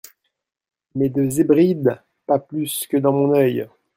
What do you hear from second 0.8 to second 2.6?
Mais de Zhébrides, pas